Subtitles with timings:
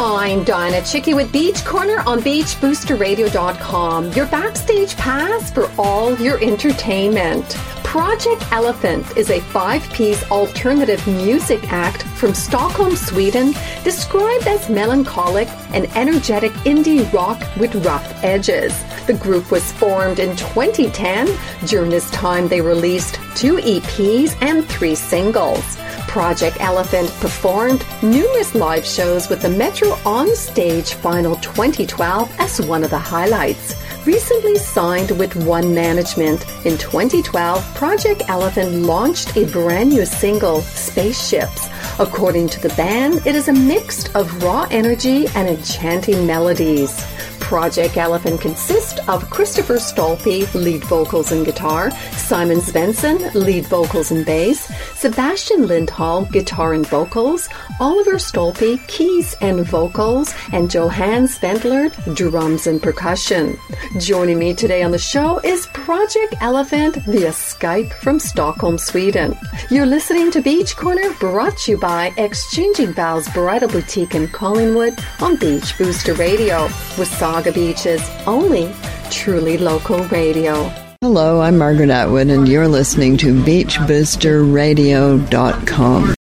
[0.00, 7.56] I'm Dianna Chycki with Beach Corner on BeachBoosterRadio.com, your backstage pass for all your entertainment.
[7.82, 15.48] Project Elephant is a five piece alternative music act from Stockholm, Sweden, described as melancholic
[15.74, 18.72] and energetic indie rock with rough edges.
[19.08, 21.36] The group was formed in 2010.
[21.66, 25.76] During this time, they released two EPs and three singles.
[26.18, 32.82] Project Elephant performed numerous live shows with the Metro On Stage Final 2012 as one
[32.82, 33.80] of the highlights.
[34.04, 41.68] Recently signed with One Management, in 2012, Project Elephant launched a brand new single, Spaceships.
[42.00, 47.00] According to the band, it is a mix of raw energy and enchanting melodies.
[47.48, 54.26] Project Elephant consists of Christoffer Stolpe, lead vocals and guitar, Simon Svensson, lead vocals and
[54.26, 57.48] bass, Sebastian Lindahl, guitar and vocals,
[57.80, 63.58] Oliver Stolpe, keys and vocals, and Johan Svenlert, drums and percussion.
[63.98, 69.34] Joining me today on the show is Project Elephant via Skype from Stockholm, Sweden.
[69.70, 74.98] You're listening to Beach Corner, brought to you by Exchanging Vows Bridal Boutique in Collingwood
[75.22, 76.64] on Beach Booster Radio
[76.98, 78.74] with Saga Beach's only
[79.12, 80.64] truly local radio.
[81.00, 86.17] Hello, I'm Margaret Atwood, and you're listening to BeachBoosterRadio.com.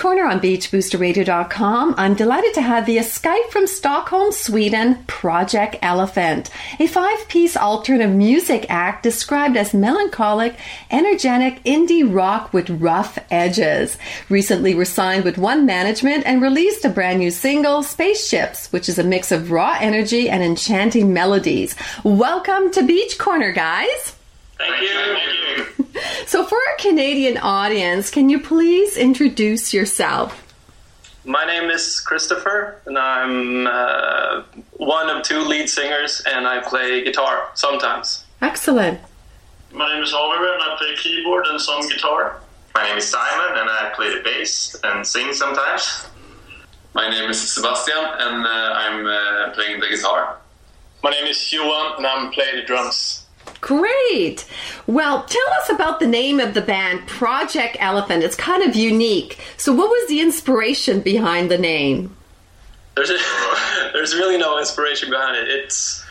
[0.00, 1.94] Corner on BeachBoosterRadio.com.
[1.98, 6.48] I'm delighted to have via Skype from Stockholm, Sweden, Project Elephant,
[6.78, 10.56] a five piece alternative music act described as melancholic,
[10.90, 13.98] energetic indie rock with rough edges.
[14.30, 18.98] Recently were signed with One Management and released a brand new single, Spaceships, which is
[18.98, 21.76] a mix of raw energy and enchanting melodies.
[22.04, 24.16] Welcome to Beach Corner, guys.
[24.60, 24.88] Thank you.
[24.88, 26.00] Thank you.
[26.26, 30.46] So, for our Canadian audience, can you please introduce yourself?
[31.24, 37.02] My name is Christoffer, and I'm uh, one of two lead singers, and I play
[37.04, 38.24] guitar sometimes.
[38.42, 39.00] Excellent.
[39.72, 42.40] My name is Oliver, and I play keyboard and some guitar.
[42.74, 46.06] My name is Simon, and I play the bass and sing sometimes.
[46.94, 50.36] My name is Sebastian, and uh, I'm uh, playing the guitar.
[51.02, 53.26] My name is Johan, and I'm playing the drums.
[53.60, 54.46] Great.
[54.86, 58.22] Well, tell us about the name of the band, Project Elephant.
[58.22, 59.38] It's kind of unique.
[59.56, 62.16] So, what was the inspiration behind the name?
[62.96, 63.18] There's a,
[63.92, 65.48] there's really no inspiration behind it.
[65.48, 66.04] It's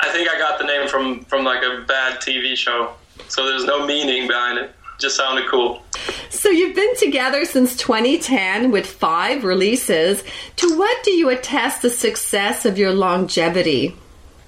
[0.00, 2.94] I think I got the name from from like a bad TV show.
[3.28, 4.74] So there's no meaning behind it.
[4.98, 5.82] Just sounded cool.
[6.30, 10.22] So you've been together since 2010 with five releases.
[10.56, 13.96] To what do you attest the success of your longevity?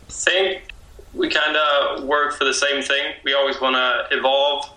[0.08, 0.62] I think
[1.16, 3.14] we kind of work for the same thing.
[3.24, 4.70] We always want to evolve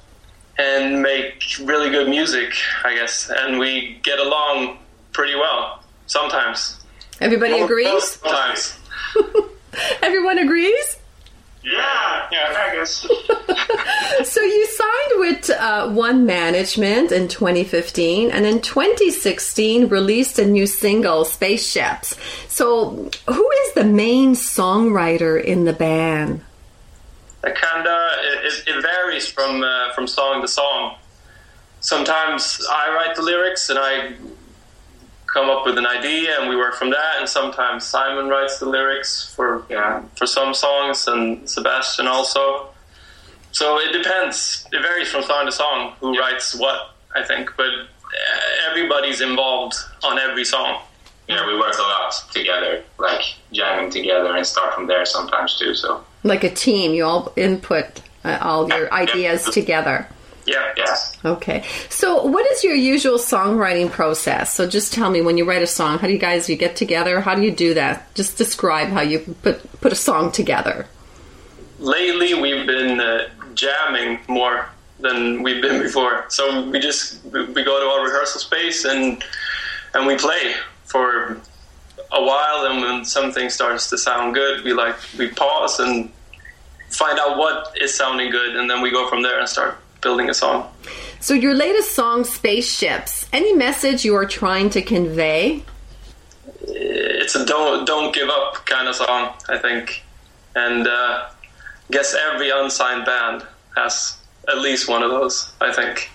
[0.58, 3.30] and make really good music, I guess.
[3.30, 4.80] And we get along
[5.12, 6.78] pretty well sometimes.
[7.22, 8.04] Everybody agrees?
[8.04, 8.80] Sometimes.
[10.02, 10.99] Everyone agrees?
[11.64, 13.06] Yeah, yeah, I guess.
[14.32, 20.66] so you signed with uh, One Management in 2015, and in 2016 released a new
[20.66, 22.16] single, Spaceships.
[22.48, 26.42] So, who is the main songwriter in the band?
[27.44, 28.12] It kind of
[28.44, 30.96] it, it, varies from uh, from song to song.
[31.82, 34.14] Sometimes I write the lyrics and I
[35.34, 37.16] come up with an idea and we work from that.
[37.20, 42.70] And sometimes Simon writes the lyrics for yeah, for some songs and Sebastian also.
[43.52, 44.68] So it depends.
[44.72, 46.22] It varies from song to song who yeah.
[46.22, 47.68] writes what I think but
[48.70, 50.82] everybody's involved on every song.
[51.28, 53.22] Yeah we work a lot together like
[53.52, 56.04] jamming together and start from there sometimes too so.
[56.24, 58.94] Like a team you all input uh, all your yeah.
[58.94, 60.08] ideas together
[60.50, 61.16] yeah, yes.
[61.24, 61.64] Okay.
[61.90, 64.52] So, what is your usual songwriting process?
[64.52, 66.76] So, just tell me when you write a song, how do you guys you get
[66.76, 67.22] together?
[67.22, 68.14] How do you do that?
[68.16, 70.88] Just describe how you put put a song together.
[71.78, 74.70] Lately, we've been uh, jamming more
[75.00, 76.26] than we've been before.
[76.30, 79.24] So we just we go to our rehearsal space and
[79.94, 80.56] and we play
[80.86, 81.40] for
[82.12, 82.66] a while.
[82.66, 86.12] And when something starts to sound good, we like we pause and
[86.90, 90.30] find out what is sounding good, and then we go from there and start building
[90.30, 90.72] a song.
[91.20, 95.64] So your latest song, Spaceships, Any message you are trying to convey?
[96.62, 100.04] It's a don't don't give up kind of song, I think,
[100.56, 100.92] and uh,
[101.30, 101.32] I
[101.92, 104.18] guess every unsigned band has
[104.48, 105.52] at least one of those.
[105.62, 106.10] I think.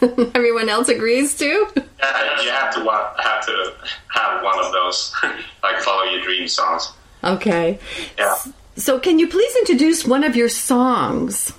[0.34, 1.68] Everyone else agrees too?
[1.76, 3.74] Yeah, you have to wa- have to
[4.08, 5.14] have one of those,
[5.62, 6.92] like follow your dream songs.
[7.22, 7.78] Okay.
[8.18, 8.34] Yeah.
[8.76, 11.52] So, can you please introduce one of your songs?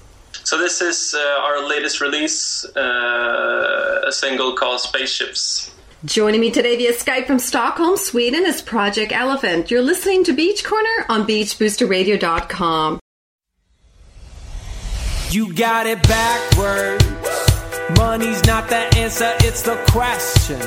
[0.43, 5.71] So this is uh, our latest release, uh, a single called Spaceships.
[6.05, 9.71] Joining me today via Skype from Stockholm, Sweden is Project Elephant.
[9.71, 12.99] You're listening to Beach Corner on beachboosterradio.com.
[15.29, 17.05] You got it backwards.
[17.97, 20.59] Money's not the answer, it's the question.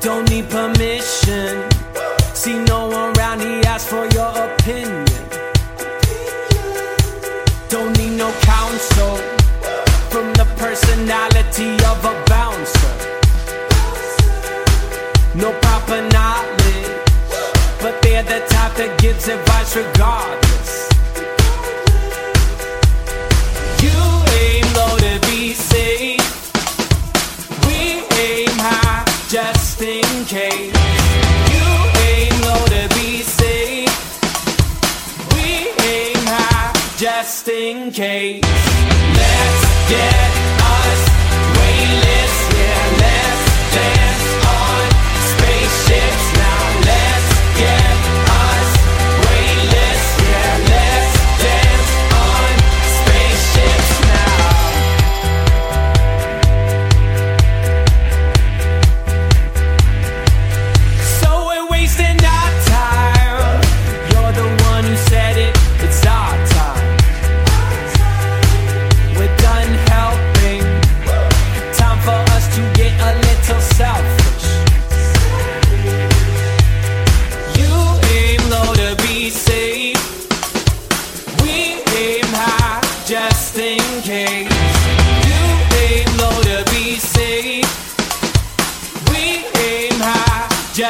[0.00, 1.70] Don't need permission.
[2.34, 5.05] See no one around, he asks for your opinion.
[11.06, 12.96] Personality of a bouncer.
[15.36, 16.90] No proper knowledge,
[17.80, 20.88] but they're the type that gives advice regardless.
[23.82, 23.98] You
[24.42, 26.26] aim low to be safe.
[27.66, 30.74] We aim high just in case.
[31.52, 31.66] You
[32.10, 33.94] aim low to be safe.
[35.34, 38.42] We aim high just in case.
[39.14, 39.75] Let's
[45.86, 46.25] Ships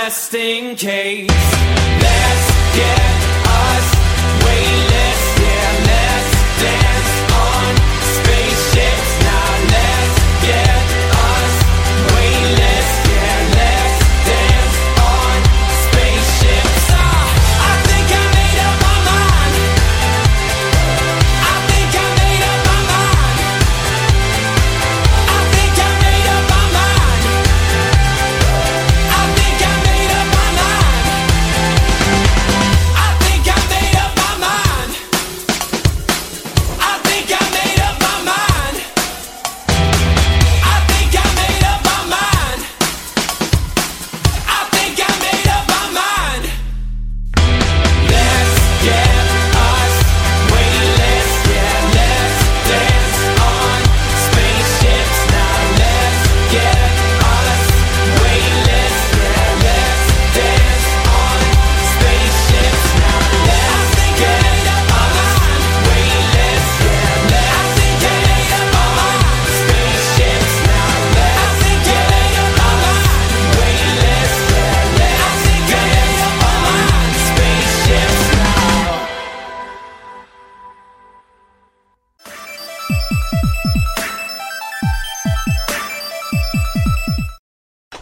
[0.08, 1.85] just in case.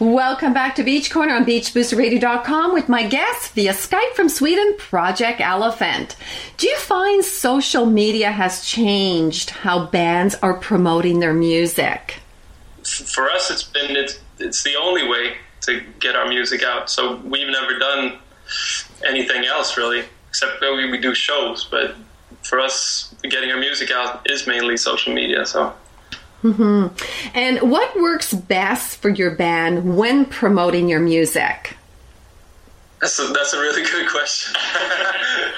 [0.05, 5.41] Welcome back to Beach Corner on BeachBoosterRadio.com with my guest via Skype from Sweden, Project
[5.41, 6.15] Elephant.
[6.57, 12.19] Do you find social media has changed how bands are promoting their music?
[12.83, 16.91] For us, it's been it's, it's the only way to get our music out.
[16.91, 18.19] So we've never done
[19.07, 21.63] anything else really, except we, we do shows.
[21.65, 21.95] But
[22.43, 25.47] for us, getting our music out is mainly social media.
[25.47, 25.73] So.
[27.33, 31.75] And what works best for your band when promoting your music?
[33.01, 34.55] That's a, that's a really good question.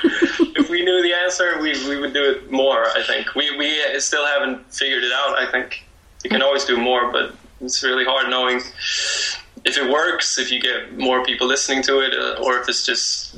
[0.56, 2.86] if we knew the answer, we, we would do it more.
[2.90, 5.38] I think we we still haven't figured it out.
[5.38, 5.86] I think
[6.24, 8.62] you can always do more, but it's really hard knowing
[9.66, 12.86] if it works, if you get more people listening to it, uh, or if it's
[12.86, 13.38] just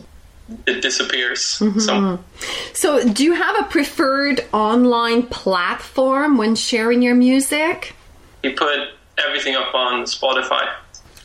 [0.68, 1.42] it disappears.
[1.60, 2.74] Mm-hmm, so mm-hmm.
[2.74, 7.96] So, do you have a preferred online platform when sharing your music?
[8.44, 8.80] we put
[9.18, 10.70] everything up on Spotify,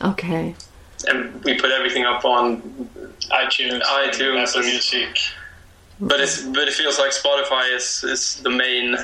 [0.01, 0.53] Okay.
[1.07, 2.61] and we put everything up on
[3.31, 5.17] iTunes, iTunes Apple and- Music.
[5.99, 8.97] But it's but it feels like Spotify is is the main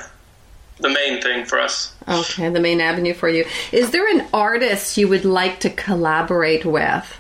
[0.79, 1.93] the main thing for us.
[2.07, 3.45] Okay, the main avenue for you.
[3.71, 7.17] Is there an artist you would like to collaborate with?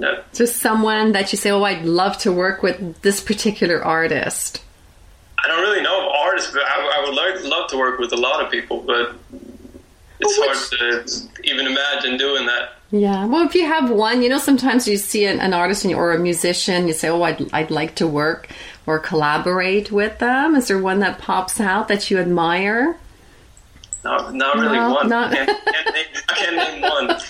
[0.00, 0.22] Yeah.
[0.32, 4.62] Just someone that you say, "Oh, I'd love to work with this particular artist."
[5.42, 8.12] I don't really know of artists, but I, I would like, love to work with
[8.12, 9.14] a lot of people, but
[10.20, 12.72] it's Well, hard to even imagine doing that.
[12.90, 13.24] Yeah.
[13.26, 16.18] Well, if you have one, you know, sometimes you see an, an artist or a
[16.18, 18.48] musician, you say, "Oh, I'd I'd like to work
[18.86, 22.96] or collaborate with them." Is there one that pops out that you admire?
[24.02, 25.08] Not, not really No, one.
[25.10, 27.06] not- Can't, can't name, I can't name one.
[27.08, 27.28] That's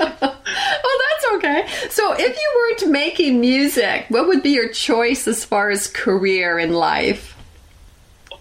[1.40, 1.66] okay.
[1.88, 6.59] So, if you weren't making music, what would be your choice as far as career
[6.59, 7.37] in life?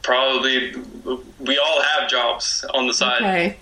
[0.01, 0.74] Probably,
[1.39, 3.22] we all have jobs on the side.
[3.22, 3.58] Okay.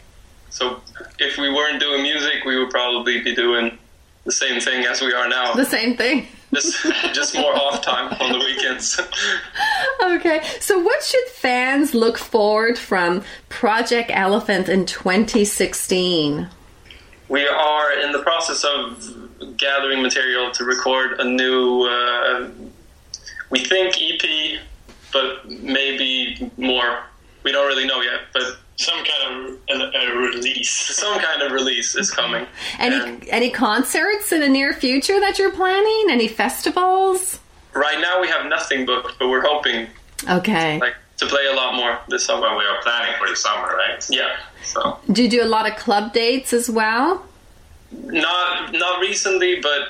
[0.49, 0.81] So
[1.19, 3.77] if we weren't doing music, we would probably be doing
[4.23, 5.53] the same thing as we are now.
[5.53, 6.27] The same thing.
[6.53, 8.99] just, just more off time on the weekends.
[10.01, 10.41] Okay.
[10.61, 16.47] So, what should fans look forward from Project Elephant in 2016?
[17.29, 19.26] we are in the process of
[19.57, 22.49] gathering material to record a new, uh,
[23.49, 24.59] we think EP,
[25.13, 27.03] but maybe more.
[27.43, 28.43] We don't really know yet, but
[28.75, 30.69] Some kind of a, a release.
[30.95, 32.45] some kind of release is coming.
[32.77, 36.07] Any And any concerts in the near future that you're planning?
[36.09, 37.39] Any festivals?
[37.73, 39.87] right now we have nothing booked, but we're hoping
[40.27, 40.79] Okay.
[40.79, 42.47] like to play a lot more this summer.
[42.49, 44.03] When we are planning for the summer, right?
[44.09, 44.35] Yeah.
[44.63, 47.23] So Do you do a lot of club dates as well?
[47.91, 49.81] Not not recently, but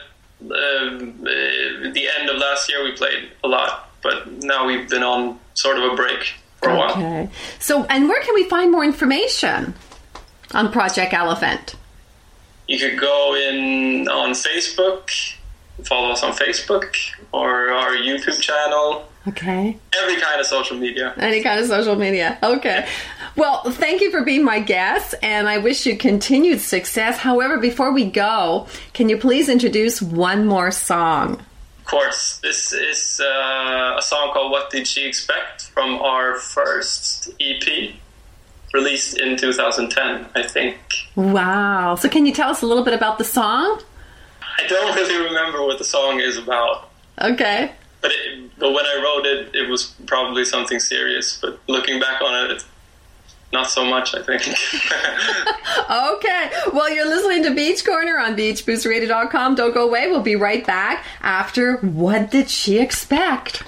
[0.49, 3.89] uh, uh, the end of last year we played a lot.
[4.03, 6.91] But now we've been on sort of a break for a while.
[6.91, 7.29] Okay.
[7.59, 9.73] So, and where can we find more information
[10.53, 11.75] on Project Elephant?
[12.67, 15.09] You could go in on Facebook,
[15.83, 16.93] follow us on Facebook
[17.31, 19.77] or our YouTube channel, Okay.
[20.01, 21.13] every kind of social media.
[21.17, 22.37] Any kind of social media.
[22.41, 22.87] Okay.
[23.35, 27.17] Well, thank you for being my guest, and I wish you continued success.
[27.19, 31.33] However, before we go, can you please introduce one more song?
[31.79, 37.29] Of course, this is uh, a song called "What Did She Expect" from our first
[37.39, 37.93] EP,
[38.73, 40.77] released in 2010, I think.
[41.15, 41.95] Wow.
[41.95, 43.81] So, can you tell us a little bit about the song?
[44.57, 46.89] I don't really remember what the song is about.
[47.21, 47.71] Okay.
[48.01, 51.39] But it, but when I wrote it, it was probably something serious.
[51.41, 52.65] But looking back on it, it's
[53.53, 54.13] not so much.
[54.15, 54.43] I think.
[55.89, 56.51] Okay.
[56.73, 59.55] Well, you're listening to Beach Corner on beachboostradio.com.
[59.55, 60.07] Don't go away.
[60.09, 63.63] We'll be right back after What Did She Expect?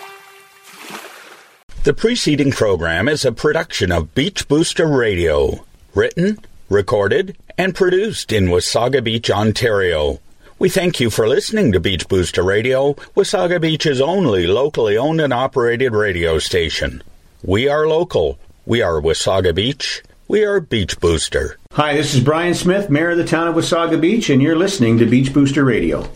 [1.85, 6.39] The preceding program is a production of Beach Booster Radio, written,
[6.71, 10.19] recorded, and produced in Wasaga Beach, Ontario.
[10.59, 15.35] We thank you for listening to Beach Booster Radio, Wasaga Beach's only locally owned and
[15.35, 17.03] operated radio station.
[17.43, 18.39] We are local.
[18.65, 20.03] We are Wasaga Beach.
[20.27, 21.59] We are Beach Booster.
[21.73, 24.97] Hi, this is Brian Smith, Mayor of the town of Wasaga Beach, and you're listening
[25.01, 26.09] to Beach Booster Radio.